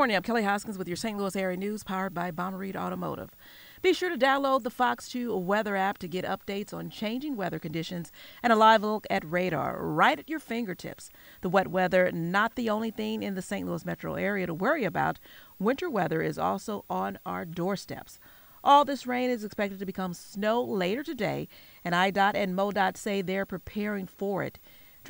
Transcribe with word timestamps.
Morning. 0.00 0.16
I'm 0.16 0.22
Kelly 0.22 0.44
Hoskins 0.44 0.78
with 0.78 0.88
your 0.88 0.96
St. 0.96 1.18
Louis 1.18 1.36
area 1.36 1.58
news 1.58 1.84
powered 1.84 2.14
by 2.14 2.30
Bommarito 2.30 2.76
Automotive. 2.76 3.36
Be 3.82 3.92
sure 3.92 4.08
to 4.08 4.16
download 4.16 4.62
the 4.62 4.70
Fox 4.70 5.10
2 5.10 5.36
weather 5.36 5.76
app 5.76 5.98
to 5.98 6.08
get 6.08 6.24
updates 6.24 6.72
on 6.72 6.88
changing 6.88 7.36
weather 7.36 7.58
conditions 7.58 8.10
and 8.42 8.50
a 8.50 8.56
live 8.56 8.80
look 8.80 9.06
at 9.10 9.30
radar 9.30 9.76
right 9.84 10.18
at 10.18 10.26
your 10.26 10.38
fingertips. 10.38 11.10
The 11.42 11.50
wet 11.50 11.68
weather, 11.68 12.10
not 12.12 12.54
the 12.54 12.70
only 12.70 12.90
thing 12.90 13.22
in 13.22 13.34
the 13.34 13.42
St. 13.42 13.68
Louis 13.68 13.84
metro 13.84 14.14
area 14.14 14.46
to 14.46 14.54
worry 14.54 14.84
about. 14.84 15.18
Winter 15.58 15.90
weather 15.90 16.22
is 16.22 16.38
also 16.38 16.86
on 16.88 17.18
our 17.26 17.44
doorsteps. 17.44 18.18
All 18.64 18.86
this 18.86 19.06
rain 19.06 19.28
is 19.28 19.44
expected 19.44 19.80
to 19.80 19.86
become 19.86 20.14
snow 20.14 20.62
later 20.62 21.02
today, 21.02 21.46
and 21.84 21.94
IDOT 21.94 22.36
and 22.36 22.56
MoDOT 22.56 22.96
say 22.96 23.20
they're 23.20 23.44
preparing 23.44 24.06
for 24.06 24.42
it. 24.42 24.58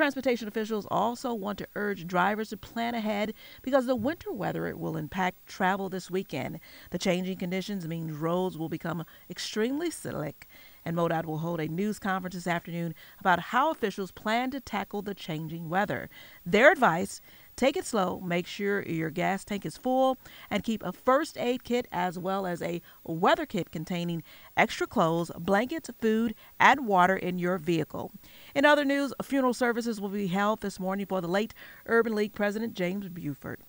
Transportation 0.00 0.48
officials 0.48 0.86
also 0.90 1.34
want 1.34 1.58
to 1.58 1.68
urge 1.76 2.06
drivers 2.06 2.48
to 2.48 2.56
plan 2.56 2.94
ahead 2.94 3.34
because 3.60 3.84
the 3.84 3.94
winter 3.94 4.32
weather 4.32 4.74
will 4.74 4.96
impact 4.96 5.46
travel 5.46 5.90
this 5.90 6.10
weekend. 6.10 6.58
The 6.90 6.96
changing 6.96 7.36
conditions 7.36 7.86
mean 7.86 8.14
roads 8.14 8.56
will 8.56 8.70
become 8.70 9.04
extremely 9.28 9.90
slick, 9.90 10.48
and 10.86 10.96
MoDOT 10.96 11.26
will 11.26 11.36
hold 11.36 11.60
a 11.60 11.68
news 11.68 11.98
conference 11.98 12.34
this 12.34 12.46
afternoon 12.46 12.94
about 13.18 13.40
how 13.40 13.70
officials 13.70 14.10
plan 14.10 14.50
to 14.52 14.60
tackle 14.60 15.02
the 15.02 15.12
changing 15.12 15.68
weather. 15.68 16.08
Their 16.46 16.72
advice 16.72 17.20
Take 17.60 17.76
it 17.76 17.84
slow, 17.84 18.20
make 18.20 18.46
sure 18.46 18.80
your 18.84 19.10
gas 19.10 19.44
tank 19.44 19.66
is 19.66 19.76
full, 19.76 20.16
and 20.48 20.64
keep 20.64 20.82
a 20.82 20.94
first 20.94 21.36
aid 21.36 21.62
kit 21.62 21.86
as 21.92 22.18
well 22.18 22.46
as 22.46 22.62
a 22.62 22.80
weather 23.04 23.44
kit 23.44 23.70
containing 23.70 24.22
extra 24.56 24.86
clothes, 24.86 25.30
blankets, 25.38 25.90
food, 26.00 26.34
and 26.58 26.86
water 26.86 27.14
in 27.14 27.38
your 27.38 27.58
vehicle. 27.58 28.12
In 28.54 28.64
other 28.64 28.82
news, 28.82 29.12
funeral 29.22 29.52
services 29.52 30.00
will 30.00 30.08
be 30.08 30.28
held 30.28 30.62
this 30.62 30.80
morning 30.80 31.04
for 31.04 31.20
the 31.20 31.28
late 31.28 31.52
Urban 31.84 32.14
League 32.14 32.32
president 32.32 32.72
James 32.72 33.10
Buford. 33.10 33.60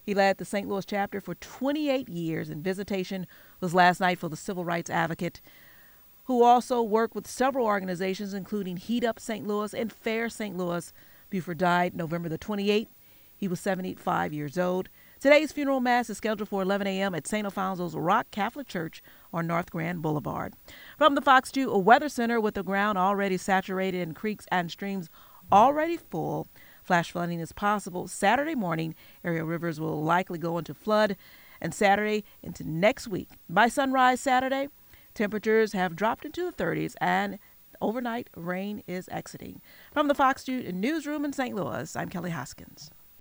He 0.00 0.14
led 0.14 0.38
the 0.38 0.44
St. 0.44 0.68
Louis 0.68 0.84
chapter 0.84 1.20
for 1.20 1.34
28 1.34 2.08
years, 2.08 2.50
and 2.50 2.62
visitation 2.62 3.26
was 3.58 3.74
last 3.74 3.98
night 3.98 4.20
for 4.20 4.28
the 4.28 4.36
civil 4.36 4.64
rights 4.64 4.90
advocate 4.90 5.40
who 6.26 6.44
also 6.44 6.80
worked 6.82 7.16
with 7.16 7.26
several 7.26 7.66
organizations, 7.66 8.32
including 8.32 8.76
Heat 8.76 9.02
Up 9.02 9.18
St. 9.18 9.44
Louis 9.44 9.74
and 9.74 9.92
Fair 9.92 10.28
St. 10.28 10.56
Louis. 10.56 10.92
Buford 11.30 11.58
died 11.58 11.96
November 11.96 12.28
the 12.28 12.38
28th 12.38 12.86
he 13.40 13.48
was 13.48 13.58
75 13.58 14.34
years 14.34 14.58
old. 14.58 14.90
Today's 15.18 15.50
funeral 15.50 15.80
mass 15.80 16.10
is 16.10 16.18
scheduled 16.18 16.48
for 16.50 16.60
11 16.60 16.86
a.m. 16.86 17.14
at 17.14 17.26
St. 17.26 17.46
Alphonsus 17.46 17.94
Rock 17.94 18.30
Catholic 18.30 18.68
Church 18.68 19.02
on 19.32 19.46
North 19.46 19.70
Grand 19.70 20.02
Boulevard. 20.02 20.52
From 20.98 21.14
the 21.14 21.22
Fox 21.22 21.50
2 21.50 21.74
Weather 21.78 22.10
Center, 22.10 22.38
with 22.38 22.54
the 22.54 22.62
ground 22.62 22.98
already 22.98 23.38
saturated 23.38 24.02
and 24.02 24.14
creeks 24.14 24.46
and 24.52 24.70
streams 24.70 25.08
already 25.50 25.96
full, 25.96 26.48
flash 26.84 27.10
flooding 27.10 27.40
is 27.40 27.52
possible. 27.52 28.08
Saturday 28.08 28.54
morning, 28.54 28.94
area 29.24 29.42
rivers 29.42 29.80
will 29.80 30.02
likely 30.02 30.38
go 30.38 30.58
into 30.58 30.74
flood, 30.74 31.16
and 31.62 31.74
Saturday 31.74 32.24
into 32.42 32.68
next 32.68 33.08
week. 33.08 33.30
By 33.48 33.68
sunrise 33.68 34.20
Saturday, 34.20 34.68
temperatures 35.14 35.72
have 35.72 35.96
dropped 35.96 36.26
into 36.26 36.44
the 36.44 36.52
30s 36.52 36.94
and 37.00 37.38
overnight 37.80 38.28
rain 38.36 38.82
is 38.86 39.08
exiting. 39.10 39.62
From 39.92 40.08
the 40.08 40.14
Fox 40.14 40.44
2 40.44 40.72
newsroom 40.72 41.24
in 41.24 41.32
St. 41.32 41.54
Louis, 41.54 41.96
I'm 41.96 42.08
Kelly 42.08 42.30
Hoskins. 42.30 42.90